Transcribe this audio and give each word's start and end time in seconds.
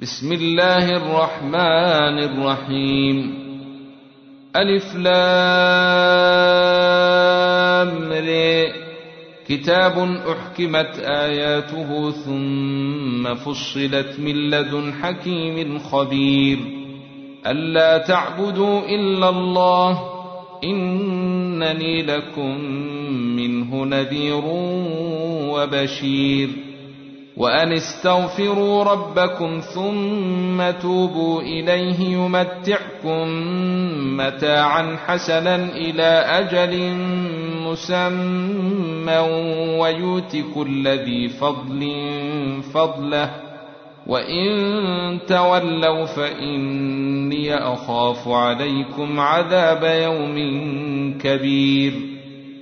بسم 0.00 0.32
الله 0.32 0.96
الرحمن 0.96 2.18
الرحيم. 2.18 3.34
ألف 4.56 4.96
لام 4.96 5.10
كتاب 9.48 9.98
أحكمت 10.32 10.98
آياته 10.98 12.10
ثم 12.10 13.34
فصلت 13.34 14.16
من 14.18 14.50
لدن 14.50 14.92
حكيم 15.02 15.78
خبير. 15.78 16.58
ألا 17.46 17.98
تعبدوا 17.98 18.80
إلا 18.88 19.28
الله 19.28 20.02
إنني 20.64 22.02
لكم 22.02 22.60
منه 23.36 23.84
نذير 23.84 24.44
وبشير. 25.52 26.69
وأن 27.36 27.72
استغفروا 27.72 28.84
ربكم 28.84 29.60
ثم 29.74 30.70
توبوا 30.70 31.42
إليه 31.42 32.00
يمتعكم 32.00 33.28
متاعا 34.16 34.96
حسنا 35.06 35.54
إلى 35.54 36.24
أجل 36.26 36.94
مسمى 37.66 39.18
ويؤت 39.80 40.36
كل 40.54 40.88
ذي 40.88 41.28
فضل 41.28 41.92
فضله 42.74 43.30
وإن 44.06 45.18
تولوا 45.28 46.06
فإني 46.06 47.54
أخاف 47.54 48.28
عليكم 48.28 49.20
عذاب 49.20 49.84
يوم 49.84 50.38
كبير 51.18 52.09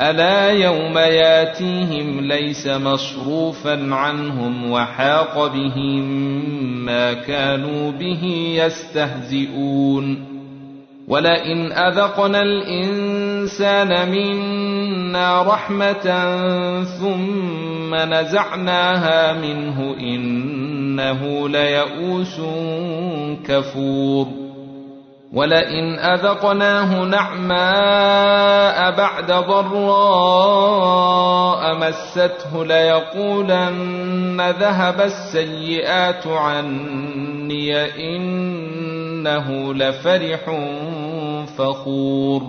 ألا 0.00 0.50
يوم 0.50 0.98
ياتيهم 0.98 2.20
ليس 2.20 2.66
مصروفا 2.66 3.94
عنهم 3.94 4.70
وحاق 4.70 5.46
بهم 5.46 6.04
ما 6.84 7.12
كانوا 7.12 7.90
به 7.90 8.24
يستهزئون. 8.56 10.24
ولئن 11.08 11.72
أذقنا 11.72 12.42
الإنسان 12.42 14.10
منا 14.10 15.42
رحمة 15.42 16.04
ثم 16.84 17.94
نزعناها 17.94 19.32
منه 19.32 19.96
إنه 20.00 21.48
ليئوس 21.48 22.40
كفور. 23.48 24.49
ولئن 25.32 25.98
أذقناه 25.98 27.04
نعماء 27.04 28.90
بعد 28.96 29.32
ضراء 29.32 30.60
مسته 31.74 32.64
ليقولن 32.64 34.54
ذهب 34.60 35.00
السيئات 35.00 36.26
عني 36.26 37.84
إنه 38.16 39.74
لفرح 39.74 40.40
فخور 41.58 42.42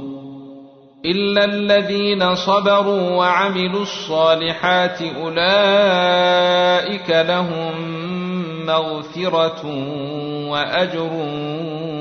إلا 1.05 1.45
الذين 1.45 2.35
صبروا 2.35 3.09
وعملوا 3.09 3.81
الصالحات 3.81 5.01
أولئك 5.01 7.09
لهم 7.09 8.01
مغفرة 8.65 9.65
وأجر 10.49 11.11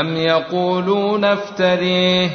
أم 0.00 0.16
يقولون 0.16 1.24
افتريه 1.24 2.30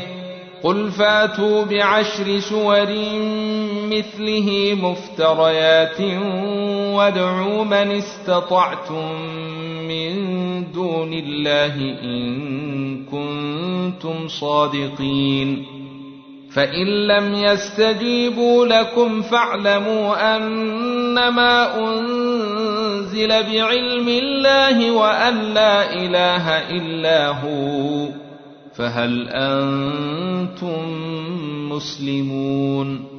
قل 0.64 0.92
فاتوا 0.92 1.66
بعشر 1.66 2.40
سور 2.40 2.88
مثله 3.92 4.78
مفتريات 4.81 6.02
وادعوا 6.96 7.64
من 7.64 7.92
استطعتم 7.92 9.22
من 9.88 10.12
دون 10.72 11.14
الله 11.14 11.75
إن 12.03 13.06
كنتم 13.06 14.28
صادقين 14.28 15.79
فإن 16.54 17.08
لم 17.08 17.34
يستجيبوا 17.34 18.66
لكم 18.66 19.22
فاعلموا 19.22 20.36
أنما 20.36 21.78
أنزل 21.78 23.28
بعلم 23.28 24.08
الله 24.08 24.92
وأن 24.92 25.54
لا 25.54 25.94
إله 25.94 26.69
إلا 26.69 27.28
هو 27.28 28.07
فهل 28.75 29.30
أنتم 29.30 30.86
مسلمون 31.69 33.19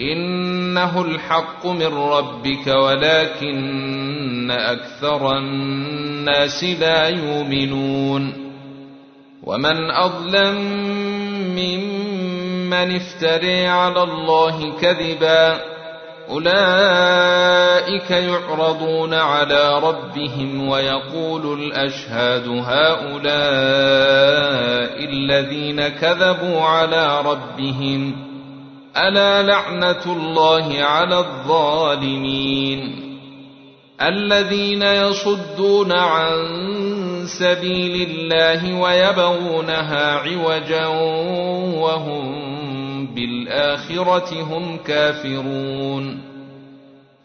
إنه 0.00 1.02
الحق 1.02 1.66
من 1.66 1.94
ربك 1.94 2.66
ولكن 2.66 4.50
أكثر 4.50 5.38
الناس 5.38 6.64
لا 6.64 7.08
يؤمنون 7.08 8.32
ومن 9.42 9.90
أظلم 9.90 10.56
ممن 11.56 12.96
افتري 12.96 13.66
على 13.66 14.02
الله 14.02 14.80
كذبا 14.80 15.60
أولئك 16.30 18.10
يعرضون 18.10 19.14
على 19.14 19.78
ربهم 19.78 20.68
ويقول 20.68 21.60
الأشهاد 21.62 22.48
هؤلاء 22.48 23.28
الذين 25.04 25.88
كذبوا 25.88 26.60
على 26.60 27.20
ربهم 27.20 28.27
الا 28.96 29.42
لعنه 29.42 30.02
الله 30.06 30.82
على 30.82 31.18
الظالمين 31.18 33.08
الذين 34.02 34.82
يصدون 34.82 35.92
عن 35.92 36.36
سبيل 37.26 38.10
الله 38.10 38.80
ويبغونها 38.80 40.14
عوجا 40.16 40.86
وهم 41.76 42.48
بالاخره 43.14 44.42
هم 44.42 44.76
كافرون 44.76 46.27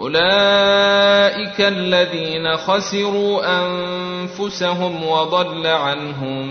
أولئك 0.00 1.60
الذين 1.60 2.56
خسروا 2.56 3.62
أنفسهم 3.64 5.04
وضل 5.04 5.66
عنهم 5.66 6.46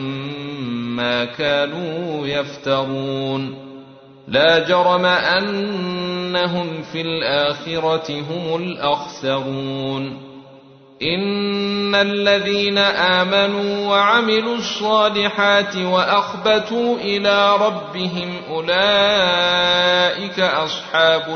ما 0.95 1.25
كانوا 1.25 2.27
يفترون. 2.27 3.69
لا 4.27 4.59
جرم 4.59 5.05
أنهم 5.05 6.81
في 6.91 7.01
الآخرة 7.01 8.21
هم 8.21 8.55
الأخسرون. 8.55 10.29
إن 11.01 11.95
الذين 11.95 12.77
آمنوا 12.77 13.87
وعملوا 13.87 14.55
الصالحات 14.55 15.75
وأخبتوا 15.75 16.97
إلى 16.97 17.55
ربهم 17.55 18.33
أولئك 18.49 20.39
أصحاب 20.39 21.35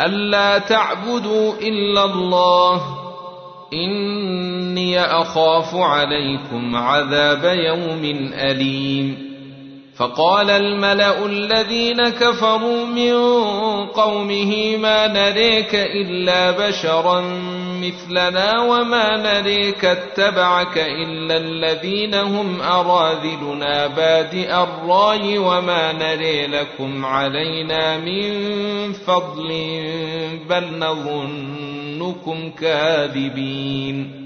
ألا 0.00 0.58
تعبدوا 0.58 1.52
إلا 1.62 2.04
الله. 2.04 2.82
إني 3.72 5.00
أخاف 5.00 5.74
عليكم 5.74 6.76
عذاب 6.76 7.44
يوم 7.44 8.32
أليم. 8.34 9.26
فقال 9.96 10.50
الملأ 10.50 11.26
الذين 11.26 12.08
كفروا 12.08 12.84
من 12.86 13.14
قومه 13.86 14.76
ما 14.76 15.06
نريك 15.06 15.74
إلا 15.74 16.50
بشرا 16.50 17.20
مثلنا 17.80 18.60
وما 18.62 19.16
نريك 19.16 19.84
اتبعك 19.84 20.78
إلا 20.78 21.36
الذين 21.36 22.14
هم 22.14 22.60
أراذلنا 22.60 23.86
بادئ 23.86 24.54
الرأي 24.54 25.38
وما 25.38 25.92
نري 25.92 26.46
لكم 26.46 27.04
علينا 27.04 27.98
من 27.98 28.32
فضل 28.92 29.48
بل 30.48 30.78
نظنكم 30.78 32.50
كاذبين 32.50 34.25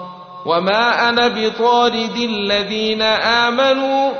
وما 0.45 1.09
أنا 1.09 1.27
بطارد 1.27 2.17
الذين 2.17 3.01
امنوا 3.01 4.11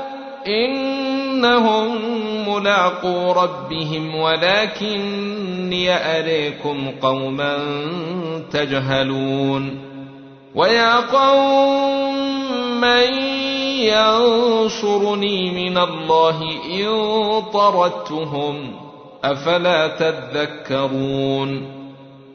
انهم 0.46 1.98
ملاقو 2.48 3.32
ربهم 3.32 4.14
ولكني 4.16 5.90
اريكم 6.18 6.90
قوما 7.02 7.58
تجهلون 8.52 9.78
ويا 10.54 10.96
قوم 10.96 12.14
من 12.80 13.14
ينصرني 13.82 15.50
من 15.50 15.78
الله 15.78 16.42
ان 16.70 17.42
طردتهم 17.52 18.72
افلا 19.24 19.88
تذكرون 19.88 21.81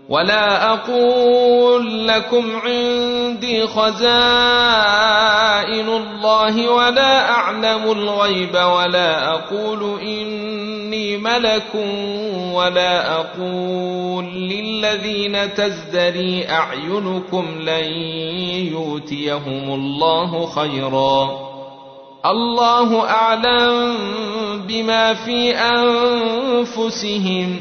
ولا 0.09 0.73
أقول 0.73 2.07
لكم 2.07 2.55
عندي 2.55 3.67
خزائن 3.67 3.97
الله 5.89 6.69
ولا 6.71 7.31
أعلم 7.31 7.91
الغيب 7.91 8.55
ولا 8.55 9.29
أقول 9.29 9.99
إني 10.01 11.17
ملك 11.17 11.75
ولا 12.53 13.19
أقول 13.19 14.25
للذين 14.25 15.53
تزدري 15.53 16.49
أعينكم 16.49 17.45
لن 17.61 17.91
يؤتيهم 18.71 19.73
الله 19.73 20.45
خيرا. 20.45 21.47
الله 22.25 23.09
أعلم 23.09 23.95
بما 24.67 25.13
في 25.13 25.55
أنفسهم. 26.71 27.59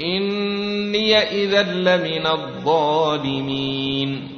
إني 0.00 1.18
إذا 1.18 1.62
لمن 1.62 2.26
الظالمين. 2.26 4.28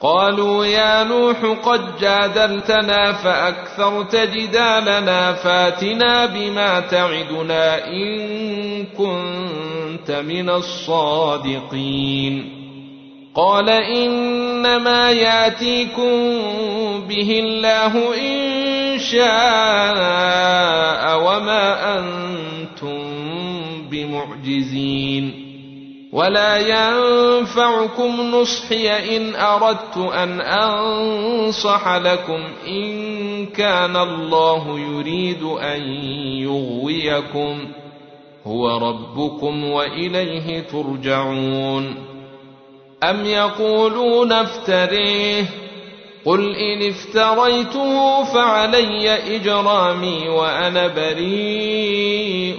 قالوا 0.00 0.66
يا 0.66 1.04
نوح 1.04 1.36
قد 1.62 1.80
جادلتنا 2.00 3.12
فأكثرت 3.12 4.16
جدالنا 4.16 5.32
فاتنا 5.32 6.26
بما 6.26 6.80
تعدنا 6.80 7.86
إن 7.86 8.86
كنت 8.98 10.10
من 10.10 10.50
الصادقين. 10.50 12.62
قال 13.34 13.70
إنما 13.70 15.10
ياتيكم 15.10 16.12
به 17.08 17.40
الله 17.44 18.14
إن 18.18 18.98
شاء 18.98 19.22
وما 21.18 21.98
أنتم 21.98 22.41
بمعجزين 24.12 25.52
ولا 26.12 26.56
ينفعكم 26.58 28.20
نصحي 28.20 29.16
إن 29.16 29.34
أردت 29.34 29.96
أن 29.96 30.40
أنصح 30.40 31.96
لكم. 31.96 32.40
إن 32.68 33.46
كان 33.46 33.96
الله 33.96 34.78
يريد 34.78 35.42
أن 35.42 35.82
يغويكم. 36.42 37.68
هو 38.46 38.78
ربكم 38.78 39.64
وإليه 39.64 40.60
ترجعون. 40.60 41.94
أم 43.02 43.24
يقولون 43.24 44.32
افتريه. 44.32 45.44
قل 46.24 46.54
إن 46.56 46.88
افتريته 46.88 48.24
فعلي 48.24 49.36
إجرامي 49.36 50.28
وأنا 50.28 50.86
بريء 50.88 52.58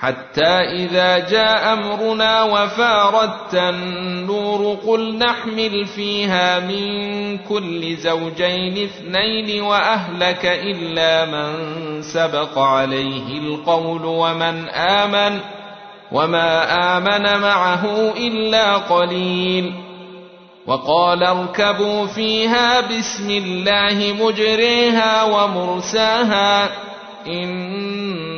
حتى 0.00 0.58
إذا 0.58 1.18
جاء 1.18 1.72
أمرنا 1.72 2.42
وفاردت 2.42 3.54
النور 3.54 4.78
قل 4.86 5.18
نحمل 5.18 5.86
فيها 5.86 6.58
من 6.58 7.38
كل 7.38 7.96
زوجين 7.96 8.84
اثنين 8.84 9.62
وأهلك 9.62 10.44
إلا 10.44 11.24
من 11.24 11.52
سبق 12.02 12.58
عليه 12.58 13.38
القول 13.38 14.04
ومن 14.04 14.68
آمن 14.68 15.40
وما 16.12 16.50
آمن 16.96 17.40
معه 17.40 18.12
إلا 18.16 18.76
قليل. 18.76 19.72
وقال 20.66 21.24
اركبوا 21.24 22.06
فيها 22.06 22.80
بسم 22.80 23.30
الله 23.30 24.14
مجريها 24.20 25.22
ومرساها 25.22 26.68
إن 27.26 28.37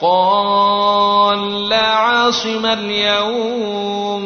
قال 0.00 1.68
لا 1.68 1.86
عاصم 1.86 2.66
اليوم 2.66 4.22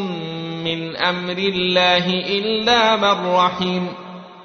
من 0.65 0.97
أمر 0.97 1.39
الله 1.39 2.07
إلا 2.09 2.97
من 2.97 3.35
رحم 3.35 3.87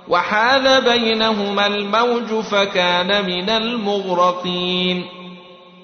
وحال 0.08 0.82
بينهما 0.82 1.68
الموج 1.68 2.44
فكان 2.44 3.26
من 3.26 3.50
المغرقين 3.50 5.06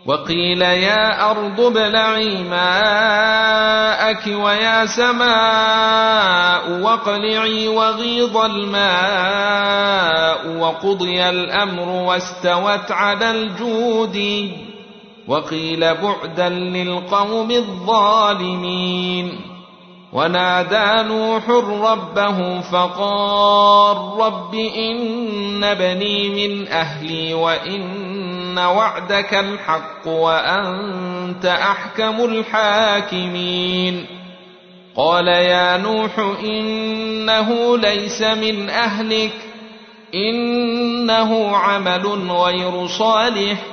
وقيل 0.05 0.62
يا 0.62 1.31
أرض 1.31 1.59
ابلعي 1.62 2.43
ماءك 2.43 4.27
ويا 4.27 4.85
سماء 4.85 6.71
واقلعي 6.81 7.67
وغيض 7.67 8.38
الماء 8.38 9.73
وقضي 10.59 11.29
الأمر 11.29 11.89
واستوت 11.89 12.91
على 12.91 13.31
الجود 13.31 14.51
وقيل 15.27 15.80
بعدا 15.80 16.50
للقوم 16.50 17.51
الظالمين. 17.51 19.39
ونادى 20.13 21.10
نوح 21.10 21.50
ربه 21.92 22.62
فقال 22.62 23.98
رب 24.25 24.56
إن 24.56 25.74
بني 25.74 26.48
من 26.48 26.68
أهلي 26.68 27.34
وإن 27.34 28.58
وعدك 28.58 29.34
الحق 29.34 30.08
وأنت 30.08 31.46
أحكم 31.46 32.25
الحاكمين. 32.25 34.06
قال 34.96 35.27
يا 35.27 35.77
نوح 35.77 36.20
إنه 36.44 37.77
ليس 37.77 38.22
من 38.22 38.70
أهلك 38.70 39.34
إنه 40.15 41.58
عمل 41.58 42.32
غير 42.32 42.88
صالح. 42.88 43.73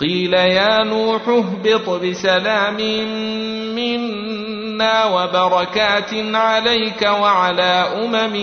قيل 0.00 0.34
يا 0.34 0.84
نوح 0.84 1.28
اهبط 1.28 1.88
بسلام 1.88 2.76
منا 3.74 5.04
وبركات 5.04 6.14
عليك 6.34 7.02
وعلى 7.02 7.86
أمم 8.04 8.36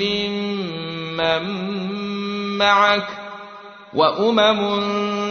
ممن 0.00 1.44
معك 2.58 3.06
وأمم 3.94 4.60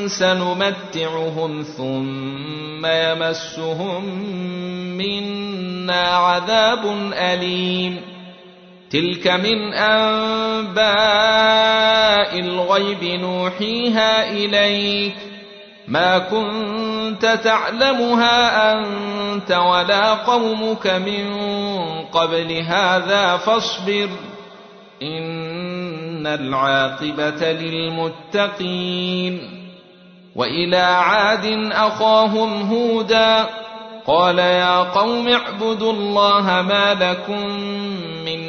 سنمتعهم 0.07 1.63
ثم 1.77 2.85
يمسهم 2.85 4.05
منا 4.97 6.07
عذاب 6.07 7.11
أليم 7.13 8.01
تلك 8.91 9.27
من 9.27 9.73
أنباء 9.73 10.79
الغيب 12.39 13.03
نوحيها 13.03 14.31
إليك. 14.31 15.15
ما 15.87 16.17
كنت 16.17 17.39
تعلمها 17.43 18.73
أنت 18.73 19.51
ولا 19.51 20.13
قومك 20.13 20.87
من 20.87 21.35
قبل 22.05 22.51
هذا 22.51 23.37
فاصبر. 23.37 24.09
إن 25.01 26.27
العاقبة 26.27 27.51
للمتقين. 27.51 29.39
وإلى 30.35 30.77
عاد 30.77 31.45
أخاهم 31.71 32.61
هودا 32.61 33.45
قال 34.07 34.39
يا 34.39 34.79
قوم 34.79 35.27
اعبدوا 35.27 35.93
الله 35.93 36.61
ما 36.61 36.93
لكم 36.93 37.47
من 38.25 38.48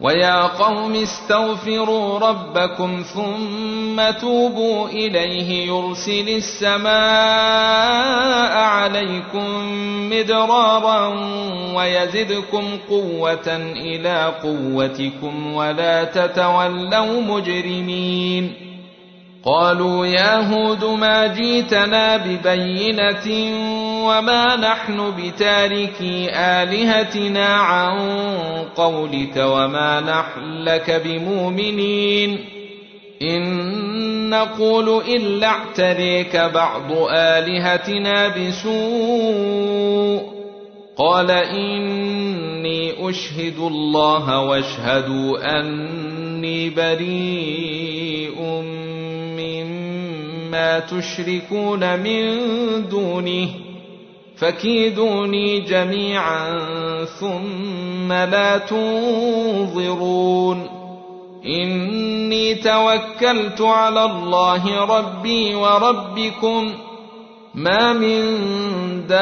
ويا 0.00 0.42
قوم 0.42 0.94
استغفروا 0.94 2.18
ربكم 2.18 3.02
ثم 3.14 4.10
توبوا 4.20 4.88
اليه 4.88 5.66
يرسل 5.66 6.28
السماء 6.28 6.96
عليكم 8.58 9.46
مدرارا 10.10 11.08
ويزدكم 11.74 12.64
قوه 12.90 13.56
إلى 13.76 14.34
قوتكم 14.42 15.54
ولا 15.54 16.04
تتولوا 16.04 17.20
مجرمين 17.20 18.52
قالوا 19.44 20.06
يا 20.06 20.54
هود 20.54 20.84
ما 20.84 21.26
جيتنا 21.26 22.16
ببينه 22.16 23.26
وما 24.06 24.56
نحن 24.56 25.12
بتاركي 25.18 26.30
الهتنا 26.32 27.46
عن 27.46 27.98
قولك 28.76 29.36
وما 29.36 30.00
نحن 30.00 30.62
لك 30.62 31.02
بمؤمنين 31.04 32.38
ان 33.22 34.30
نقول 34.30 34.88
الا 34.88 35.46
اعتريك 35.46 36.36
بعض 36.36 36.92
الهتنا 37.10 38.28
بسوء 38.28 39.86
قال 40.96 41.30
اني 41.30 43.10
اشهد 43.10 43.58
الله 43.58 44.40
واشهدوا 44.40 45.58
اني 45.60 46.70
بريء 46.70 48.40
مما 49.38 50.78
تشركون 50.78 51.98
من 51.98 52.38
دونه 52.88 53.65
فكيدوني 54.38 55.60
جميعا 55.60 56.64
ثم 57.04 58.12
لا 58.12 58.58
تنظرون. 58.58 60.68
إني 61.46 62.54
توكلت 62.54 63.60
على 63.60 64.04
الله 64.04 64.84
ربي 64.84 65.54
وربكم. 65.54 66.74
ما 67.54 67.92
من 67.92 68.36
دابة 69.06 69.16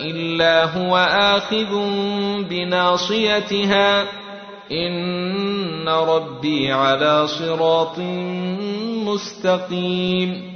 إلا 0.00 0.64
هو 0.64 0.96
آخذ 1.10 1.74
بناصيتها. 2.48 4.02
إن 4.72 5.88
ربي 5.88 6.72
على 6.72 7.26
صراط 7.26 7.98
مستقيم. 9.06 10.55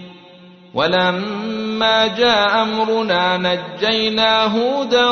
ولما 0.73 2.07
جاء 2.07 2.61
أمرنا 2.63 3.37
نجينا 3.37 4.43
هودا 4.43 5.09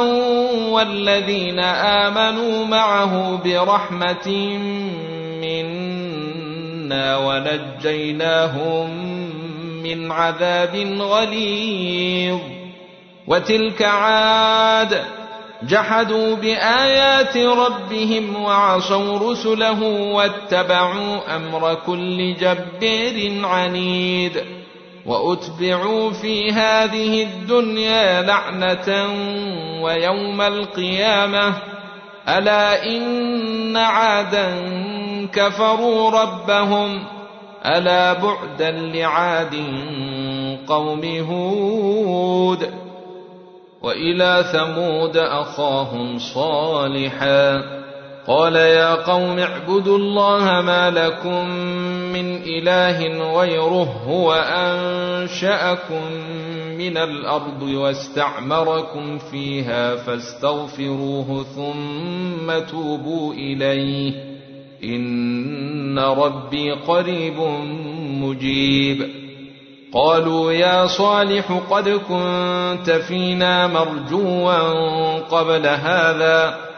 والذين 0.72 1.60
آمنوا 1.60 2.66
معه 2.66 3.44
برحمة 3.44 4.58
منا 5.42 7.18
ونجيناهم 7.18 8.90
من 9.84 10.12
عذاب 10.12 10.76
غليظ. 11.00 12.40
وتلك 13.28 13.82
عاد 13.82 15.04
جحدوا 15.64 16.36
بآيات 16.36 17.38
ربهم 17.38 18.44
وعصوا 18.44 19.32
رسله 19.32 19.84
واتبعوا 20.14 21.36
أمر 21.36 21.76
كل 21.86 22.36
جبار 22.36 23.46
عنيد. 23.46 24.44
وأتبعوا 25.10 26.12
في 26.12 26.52
هذه 26.52 27.24
الدنيا 27.24 28.22
لعنة 28.22 29.08
ويوم 29.84 30.42
القيامة. 30.42 31.54
ألا 32.28 32.86
إن 32.86 33.78
عادا 33.78 34.54
كفروا 35.34 36.12
ربهم. 36.12 37.04
ألا 37.66 38.14
بعدا 38.14 38.72
لعاد 38.72 39.56
قوم 40.68 41.06
هود. 41.30 42.74
وإلى 43.82 44.44
ثمود 44.54 45.18
أخاهم 45.18 46.20
صالحا. 46.20 47.79
قال 48.30 48.56
يا 48.56 48.96
قوم 48.96 49.40
اعبدوا 49.40 49.98
الله 49.98 50.62
ما 50.62 50.90
لكم 50.90 51.50
من 52.14 52.36
إله 52.36 53.00
غيره 53.40 54.04
هو 54.08 54.34
انشاكم 54.34 56.02
من 56.78 56.98
الأرض 56.98 57.62
واستعمركم 57.62 59.18
فيها 59.18 59.96
فاستغفروه 59.96 61.46
ثم 61.56 62.60
توبوا 62.72 63.34
إليه. 63.34 64.14
إن 64.84 66.00
ربي 66.00 66.72
قريب 66.72 67.40
مجيب. 68.00 69.08
قالوا 69.94 70.52
يا 70.52 70.88
صالح 70.88 71.52
قد 71.70 71.90
كنت 71.90 72.92
فينا 73.08 73.68
مرجوا 73.68 75.14
قبل 75.20 75.68
هذا 75.68 76.69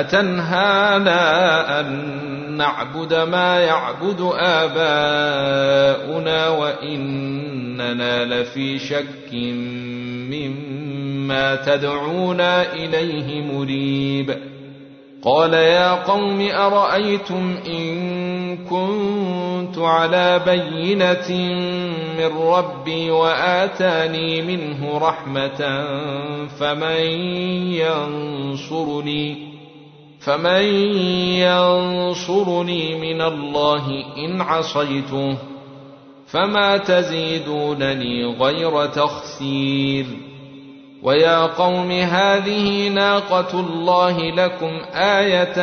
أتنهانا 0.00 1.80
أن 1.80 2.24
نعبد 2.56 3.14
ما 3.14 3.60
يعبد 3.60 4.30
آباؤنا 4.38 6.48
وإننا 6.48 8.24
لفي 8.24 8.78
شك 8.78 9.34
مما 10.30 11.56
تدعونا 11.56 12.72
إليه 12.72 13.42
مريب. 13.42 14.36
قال 15.22 15.54
يا 15.54 15.94
قوم 15.94 16.48
أرأيتم 16.50 17.56
إن 17.66 18.56
كنت 18.56 19.78
على 19.78 20.40
بينة 20.46 21.30
من 22.18 22.38
ربي 22.38 23.10
وآتاني 23.10 24.42
منه 24.42 24.98
رحمة 24.98 25.86
فمن 26.58 27.00
ينصرني؟ 28.52 29.53
فمن 30.24 30.62
ينصرني 31.44 32.94
من 32.94 33.22
الله 33.22 34.04
ان 34.16 34.40
عصيته 34.40 35.36
فما 36.26 36.76
تزيدونني 36.76 38.24
غير 38.24 38.86
تخسير 38.86 40.06
ويا 41.02 41.46
قوم 41.46 41.90
هذه 41.90 42.88
ناقه 42.88 43.60
الله 43.60 44.30
لكم 44.30 44.80
إيه 44.94 45.54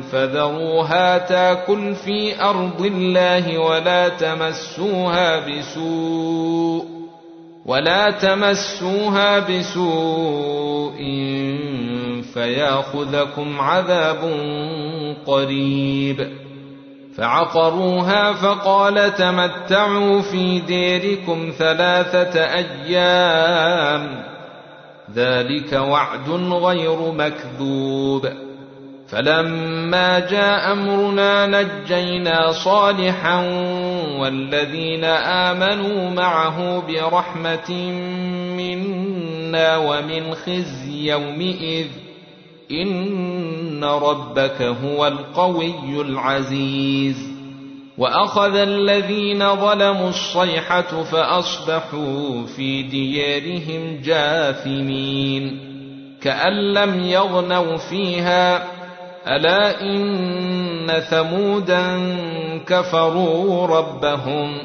فذروها 0.00 1.18
تاكل 1.18 1.94
في 1.94 2.42
ارض 2.42 2.80
الله 2.84 3.58
ولا 3.58 4.08
تمسوها 4.08 5.48
بسوء 5.48 6.84
ولا 7.66 8.10
تمسوها 8.10 9.38
بسوء 9.38 10.98
فياخذكم 12.34 13.60
عذاب 13.60 14.18
قريب. 15.26 16.30
فعقروها 17.16 18.32
فقال 18.32 19.14
تمتعوا 19.14 20.20
في 20.20 20.60
ديركم 20.60 21.52
ثلاثة 21.58 22.40
أيام. 22.40 24.24
ذلك 25.14 25.72
وعد 25.72 26.30
غير 26.52 27.12
مكذوب. 27.12 28.28
فلما 29.08 30.18
جاء 30.18 30.72
أمرنا 30.72 31.46
نجينا 31.46 32.52
صالحا 32.52 33.36
والذين 34.18 35.04
آمنوا 35.04 36.10
معه 36.10 36.86
برحمة 36.86 37.92
منا 38.56 39.76
ومن 39.76 40.34
خزي 40.34 41.10
يومئذ. 41.10 41.86
ان 42.82 43.84
ربك 43.84 44.62
هو 44.62 45.06
القوي 45.06 46.00
العزيز 46.00 47.32
واخذ 47.98 48.56
الذين 48.56 49.56
ظلموا 49.56 50.08
الصيحه 50.08 51.02
فاصبحوا 51.02 52.46
في 52.56 52.82
ديارهم 52.82 54.00
جاثمين 54.04 55.72
كان 56.22 56.72
لم 56.72 57.04
يغنوا 57.04 57.76
فيها 57.76 58.64
الا 59.26 59.80
ان 59.82 61.00
ثمودا 61.00 62.16
كفروا 62.66 63.66
ربهم 63.66 64.58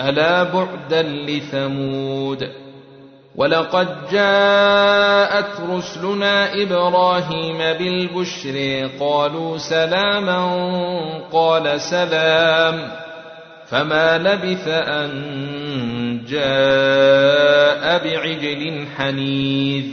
الا 0.00 0.42
بعدا 0.42 1.02
لثمود 1.02 2.65
ولقد 3.36 3.88
جاءت 4.12 5.60
رسلنا 5.70 6.62
إبراهيم 6.62 7.58
بالبشر 7.58 8.88
قالوا 9.00 9.58
سلاما 9.58 10.46
قال 11.32 11.80
سلام. 11.80 12.90
فما 13.66 14.18
لبث 14.18 14.68
أن 14.68 15.10
جاء 16.28 18.04
بعجل 18.04 18.86
حنيذ. 18.96 19.84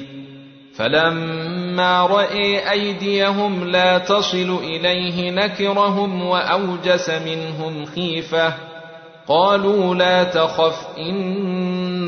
فلما 0.75 2.05
راى 2.05 2.71
أيديهم 2.71 3.67
لا 3.69 3.97
تصل 3.97 4.59
إليه 4.63 5.31
نكرهم 5.31 6.25
وأوجس 6.25 7.09
منهم 7.09 7.85
خيفة. 7.85 8.53
قالوا 9.27 9.95
لا 9.95 10.23
تخف 10.23 10.87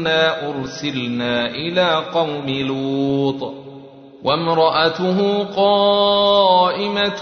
انا 0.06 0.50
ارسلنا 0.50 1.46
إلى 1.46 2.04
قوم 2.14 2.50
لوط 2.50 3.54
وامراته 4.24 5.44
قائمه 5.44 7.22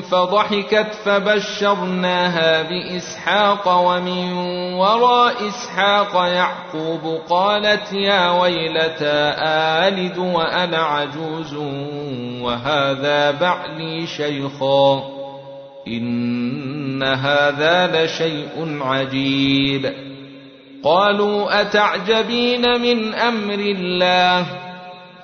فضحكت 0.00 0.94
فبشرناها 1.04 2.62
باسحاق 2.62 3.68
ومن 3.86 4.32
وراء 4.74 5.48
اسحاق 5.48 6.14
يعقوب 6.14 7.20
قالت 7.30 7.92
يا 7.92 8.40
ويلتى 8.40 9.34
الد 9.88 10.18
وأنا 10.18 10.78
عجوز 10.78 11.54
وهذا 12.42 13.30
بعلي 13.30 14.06
شيخا 14.06 15.02
إن 15.88 17.02
هذا 17.02 18.04
لشيء 18.04 18.78
عجيب 18.80 20.07
قالوا 20.82 21.60
أتعجبين 21.60 22.80
من 22.80 23.14
أمر 23.14 23.58
الله؟ 23.58 24.46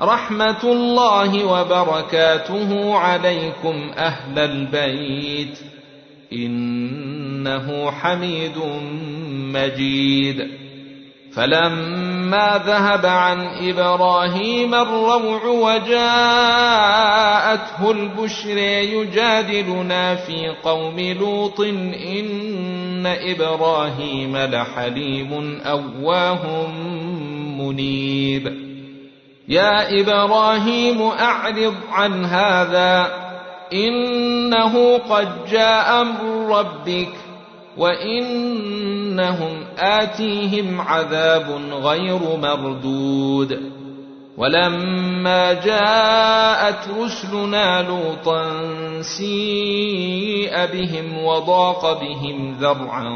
رحمة 0.01 0.63
الله 0.65 1.45
وبركاته 1.45 2.95
عليكم 2.99 3.91
أهل 3.97 4.39
البيت. 4.39 5.59
إنه 6.33 7.91
حميد 7.91 8.59
مجيد. 9.29 10.64
فلما 11.37 12.63
ذهب 12.67 13.07
عن 13.07 13.47
إبراهيم 13.47 14.75
الروع 14.75 15.45
وجاءته 15.47 16.01
البشر 17.91 18.59
يجادلنا 18.59 20.15
في 20.15 20.55
قوم 20.65 21.01
لوط 21.01 21.61
إن 21.61 23.07
إبراهيم 23.07 24.37
لحليم 24.37 25.61
أواه 25.67 26.67
منيب. 27.59 28.65
يا 29.49 30.01
إبراهيم 30.01 31.03
أعرض 31.03 31.75
عن 31.93 32.25
هذا 32.25 33.25
إنه 33.73 34.99
قد 34.99 35.29
جاء 35.51 36.01
أمر 36.03 36.59
ربك 36.59 37.24
وانهم 37.79 39.65
اتيهم 39.79 40.81
عذاب 40.81 41.61
غير 41.73 42.21
مردود 42.43 43.75
ولما 44.37 45.53
جاءت 45.53 46.89
رسلنا 47.01 47.83
لوطا 47.83 48.45
سيء 49.03 50.67
بهم 50.67 51.25
وضاق 51.25 52.01
بهم 52.01 52.57
ذرعا 52.61 53.09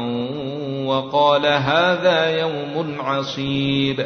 وقال 0.85 1.45
هذا 1.45 2.39
يوم 2.39 2.95
عصيب 2.99 4.05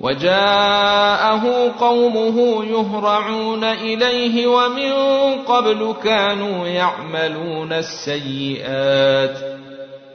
وجاءه 0.00 1.72
قومه 1.80 2.64
يهرعون 2.64 3.64
اليه 3.64 4.46
ومن 4.46 4.92
قبل 5.46 5.94
كانوا 6.04 6.66
يعملون 6.66 7.72
السيئات 7.72 9.59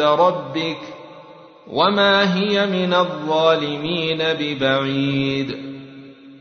ربك 0.00 0.78
وما 1.72 2.34
هي 2.36 2.66
من 2.66 2.94
الظالمين 2.94 4.18
ببعيد. 4.18 5.56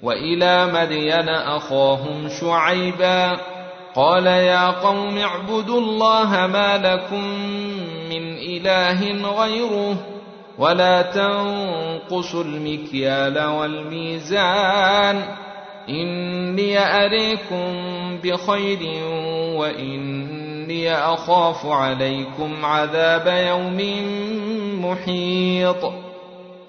وإلى 0.04 0.66
مدين 0.74 1.30
أخاهم 1.30 2.30
شعيبا 2.42 3.38
قال 3.96 4.26
يا 4.26 4.68
قوم 4.68 5.18
اعبدوا 5.18 5.80
الله 5.80 6.48
ما 6.48 6.78
لكم 6.78 7.24
من 8.10 8.38
إله 8.38 9.32
غيره 9.42 9.98
ولا 10.58 11.02
تنقصوا 11.02 12.44
المكيال 12.44 13.46
والميزان. 13.46 15.22
إني 15.90 16.80
أريكم 16.80 17.68
بخير 18.24 18.80
وإن 19.56 20.37
إني 20.68 20.94
أخاف 20.96 21.66
عليكم 21.66 22.66
عذاب 22.66 23.28
يوم 23.48 23.80
محيط. 24.86 25.92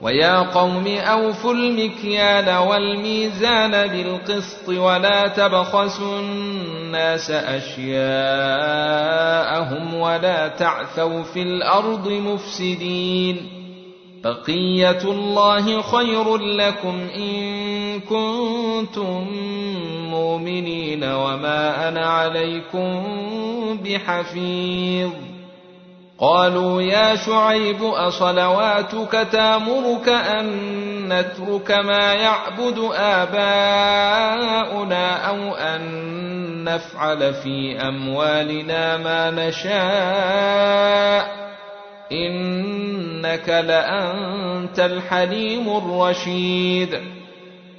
ويا 0.03 0.39
قوم 0.39 0.87
أوفوا 0.87 1.53
المكيال 1.53 2.57
والميزان 2.57 3.87
بالقسط 3.87 4.69
ولا 4.69 5.29
تبخسوا 5.29 6.21
الناس 6.21 7.31
أشياءهم 7.31 7.95
ولا 9.95 10.49
تعثوا 10.49 11.23
في 11.23 11.43
الأرض 11.43 12.09
مفسدين. 12.09 13.58
بقية 14.29 15.03
الله 15.05 15.83
خير 15.83 16.37
لكم 16.37 17.09
إن 17.17 18.01
كنتم 18.01 19.27
مؤمنين 20.11 21.05
وما 21.05 21.89
أنا 21.89 22.07
عليكم 22.07 23.07
بحفيظ. 23.85 25.11
قالوا 26.19 26.83
يا 26.83 27.17
شعيب 27.17 27.85
أصلواتك 27.85 29.29
تأمرك 29.33 30.09
أن 30.09 30.49
نترك 31.09 31.71
ما 31.71 32.13
يعبد 32.13 32.79
آباؤنا 32.95 34.47
أو 35.29 35.55
أن 35.55 35.85
نفعل 36.65 37.35
في 37.35 37.77
أموالنا 37.89 38.97
ما 38.97 39.31
نشاء. 39.31 40.69
إنك 42.13 43.49
لأنت 43.49 44.79
الحليم 44.79 45.77
الرشيد. 45.77 47.01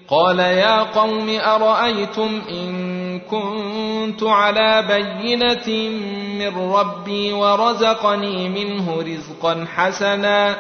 قال 0.08 0.40
يا 0.40 0.84
قوم 0.84 1.40
أرأيتم 1.40 2.42
إن 2.50 3.20
كنت 3.20 4.24
على 4.24 4.82
بينة 4.88 5.90
من 6.40 6.72
ربي 6.72 7.34
ورزقني 7.34 8.50
منه 8.50 9.02
رزقا 9.02 9.66
حسنا 9.76 10.56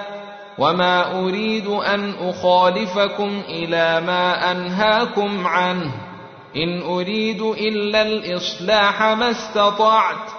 وما 0.57 1.19
أريد 1.19 1.67
أن 1.67 2.13
أخالفكم 2.21 3.41
إلى 3.49 4.01
ما 4.01 4.51
أنهاكم 4.51 5.47
عنه. 5.47 5.91
إن 6.55 6.81
أريد 6.81 7.41
إلا 7.41 8.01
الإصلاح 8.01 9.03
ما 9.03 9.31
استطعت. 9.31 10.38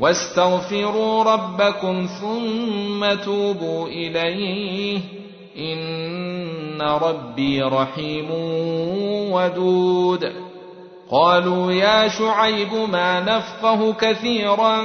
واستغفروا 0.00 1.24
ربكم 1.24 2.06
ثم 2.20 3.14
توبوا 3.24 3.88
إليه. 3.88 5.00
إن 5.58 6.82
ربي 6.82 7.62
رحيم 7.62 8.30
ودود. 9.32 10.32
قالوا 11.10 11.72
يا 11.72 12.08
شعيب 12.08 12.74
ما 12.92 13.20
نفقه 13.20 13.92
كثيرا 13.92 14.82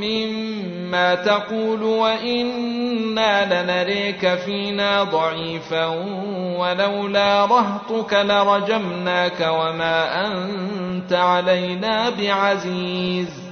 مما 0.00 1.14
تقول 1.14 1.82
وإنا 1.82 3.62
لنريك 3.62 4.34
فينا 4.34 5.02
ضعيفا 5.02 5.86
ولولا 6.58 7.44
رهطك 7.44 8.12
لرجمناك 8.12 9.40
وما 9.40 10.26
أنت 10.26 11.12
علينا 11.12 12.10
بعزيز. 12.10 13.51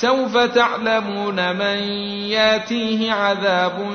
سوف 0.00 0.36
تعلمون 0.36 1.56
من 1.56 1.78
ياتيه 2.28 3.12
عذاب 3.12 3.88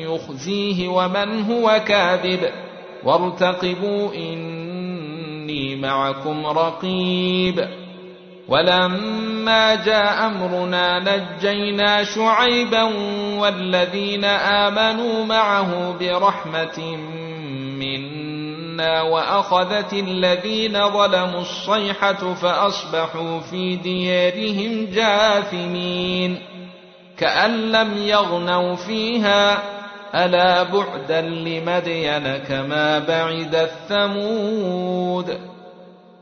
يخزيه 0.00 0.88
ومن 0.88 1.42
هو 1.42 1.82
كاذب. 1.86 2.50
وارتقبوا 3.04 4.14
إني 4.14 5.76
معكم 5.76 6.46
رقيب. 6.46 7.68
ولما 8.48 9.74
جاء 9.84 10.26
أمرنا 10.26 10.98
نجينا 10.98 12.04
شعيبا 12.04 12.82
والذين 13.38 14.24
آمنوا 14.24 15.24
معه 15.24 15.98
برحمة 16.00 16.96
منا. 17.78 18.27
وأخذت 18.80 19.92
الذين 19.92 20.72
ظلموا 20.72 21.40
الصيحة 21.40 22.34
فأصبحوا 22.34 23.40
في 23.40 23.76
ديارهم 23.76 24.88
جاثمين. 24.94 26.38
كأن 27.18 27.72
لم 27.72 27.96
يغنوا 27.96 28.76
فيها 28.76 29.58
ألا 30.14 30.62
بعدا 30.62 31.20
لمدين 31.20 32.36
كما 32.36 32.98
بعد 32.98 33.54
الثمود. 33.54 35.38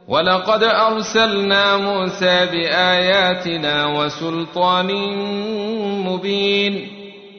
ولقد 0.08 0.62
أرسلنا 0.62 1.76
موسى 1.76 2.46
بآياتنا 2.46 3.86
وسلطان 3.86 4.92
مبين. 6.04 7.05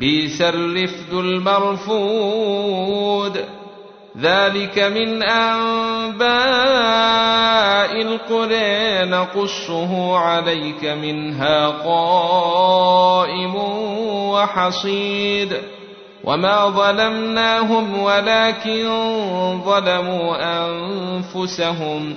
بئس 0.00 0.40
الرفد 0.40 1.12
المرفود 1.12 2.56
ذلك 4.20 4.78
من 4.78 5.22
انباء 5.22 6.26
القرى 8.02 9.04
نقصه 9.10 10.16
عليك 10.16 10.84
منها 10.84 11.68
قائم 11.68 13.54
وحصيد 14.30 15.56
وما 16.24 16.68
ظلمناهم 16.68 18.02
ولكن 18.02 18.88
ظلموا 19.64 20.36
انفسهم 20.66 22.16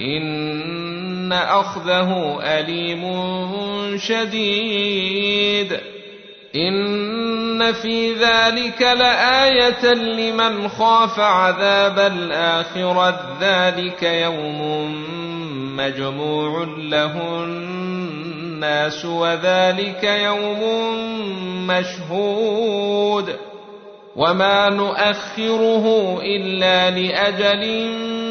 ان 0.00 1.32
اخذه 1.32 2.38
اليم 2.42 3.04
شديد 3.98 5.78
ان 6.56 7.72
في 7.72 8.12
ذلك 8.12 8.82
لايه 8.82 9.94
لمن 9.94 10.68
خاف 10.68 11.20
عذاب 11.20 11.98
الاخره 11.98 13.36
ذلك 13.40 14.02
يوم 14.02 14.94
مجموع 15.76 16.68
له 16.78 17.44
الناس 17.44 19.04
وذلك 19.04 20.04
يوم 20.04 20.62
مشهود 21.66 23.36
وما 24.16 24.68
نؤخره 24.68 26.18
الا 26.22 26.90
لاجل 26.90 27.64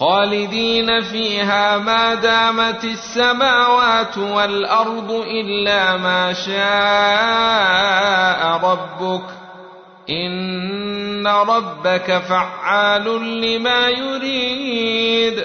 خالدين 0.00 1.00
فيها 1.02 1.78
ما 1.78 2.14
دامت 2.14 2.84
السماوات 2.84 4.18
والأرض 4.18 5.10
إلا 5.10 5.96
ما 5.96 6.32
شاء 6.32 6.56
ربك 8.70 9.24
إن 10.10 11.26
ربك 11.26 12.22
فعال 12.28 13.04
لما 13.40 13.88
يريد 13.88 15.44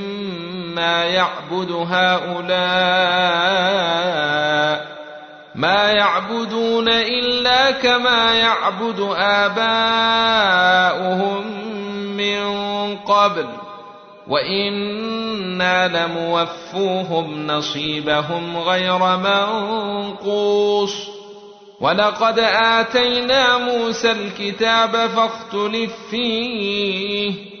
ما 0.81 1.05
يعبد 1.05 1.71
هؤلاء 1.71 2.51
ما 5.55 5.91
يعبدون 5.91 6.89
إلا 6.89 7.71
كما 7.71 8.33
يعبد 8.33 8.99
آباؤهم 9.17 10.67
من 12.17 12.41
قبل 12.97 13.47
وإنا 14.27 15.87
لموفوهم 15.87 17.47
نصيبهم 17.47 18.57
غير 18.57 19.17
منقوص 19.17 20.93
ولقد 21.81 22.39
آتينا 22.39 23.57
موسى 23.57 24.11
الكتاب 24.11 24.91
فاختلف 24.91 25.93
فيه 26.09 27.60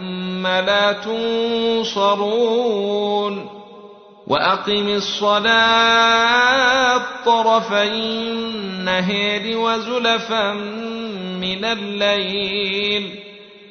لا 0.47 0.91
تنصرون 0.91 2.41
وأقم 4.27 4.87
الصلاة 4.87 7.01
طرفي 7.25 7.83
النهار 7.83 9.57
وزلفا 9.57 10.53
من 11.41 11.65
الليل 11.65 13.19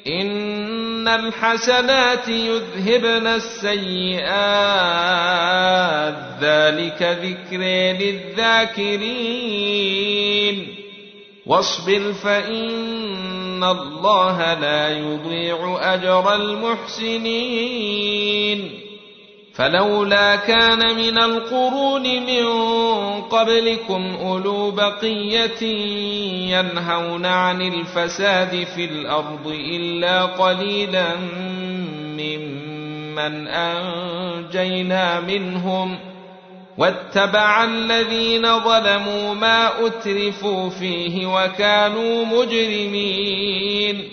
إن 0.07 1.07
الحسنات 1.07 2.27
يذهبن 2.27 3.27
السيئات. 3.27 5.11
ذلك 6.41 7.19
ذكر 7.23 7.61
للذاكرين. 8.01 9.21
واصبر 11.45 12.13
فإن 12.13 13.63
الله 13.63 14.53
لا 14.53 14.97
يضيع 14.97 15.77
أجر 15.93 16.35
المحسنين. 16.35 18.01
فلولا 19.53 20.35
كان 20.35 20.95
من 20.95 21.17
القرون 21.17 22.03
من 22.03 22.45
قبلكم 23.21 24.15
أولو 24.21 24.71
بقية 24.71 25.63
ينهون 26.51 27.25
عن 27.25 27.61
الفساد 27.61 28.63
في 28.75 28.85
الأرض 28.85 29.47
إلا 29.47 30.25
قليلا 30.25 31.15
ممن 32.17 33.47
أنجينا 33.47 35.19
منهم 35.19 36.10
واتبع 36.77 37.63
الذين 37.63 38.59
ظلموا 38.59 39.33
ما 39.33 39.85
أترفوا 39.85 40.69
فيه 40.69 41.25
وكانوا 41.25 42.25
مجرمين 42.25 44.09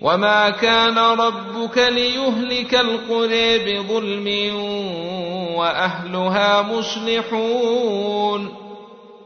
وما 0.00 0.50
كان 0.50 0.98
ربك 0.98 1.78
ليهلك 1.78 2.74
القرى 2.74 3.58
بظلم 3.58 4.54
وأهلها 5.54 6.62
مصلحون 6.62 8.54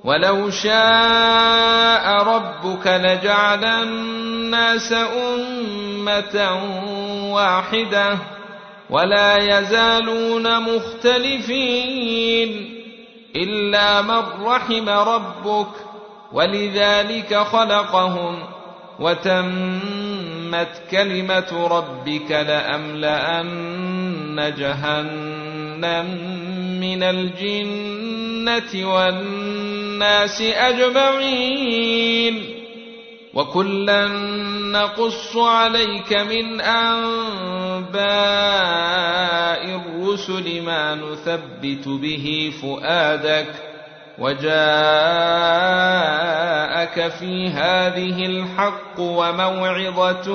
ولو 0.04 0.50
شاء 0.50 2.22
ربك 2.22 2.86
لجعل 2.86 3.64
الناس 3.64 4.92
أمة 4.92 6.60
واحدة 7.34 8.18
ولا 8.94 9.36
يزالون 9.36 10.62
مختلفين 10.62 12.50
إلا 13.36 14.02
من 14.02 14.22
رحم 14.46 14.88
ربك 14.88 15.66
ولذلك 16.32 17.34
خلقهم 17.36 18.42
وتمت 19.00 20.82
كلمة 20.90 21.66
ربك 21.70 22.30
لأملأن 22.30 23.54
جهنم 24.58 26.06
من 26.80 27.02
الجنة 27.02 28.94
والناس 28.94 30.40
أجمعين 30.40 31.74
وكلا 33.34 34.08
نقص 34.72 35.36
عليك 35.36 36.12
من 36.12 36.60
انباء 36.60 37.94
الرسل 39.76 40.62
ما 40.62 40.94
نثبت 40.94 41.88
به 41.88 42.52
فؤادك 42.62 43.46
وجاءك 44.18 44.54
في 47.18 47.48
هذه 47.48 48.26
الحق 48.26 49.00
وموعظه 49.00 50.32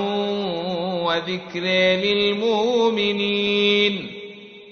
وذكر 1.04 1.64
للمؤمنين 2.04 3.40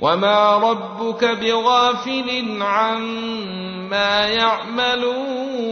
وما 0.00 0.56
ربك 0.56 1.24
بغافل 1.24 2.62
عما 2.62 4.26
يعملون 4.28 5.66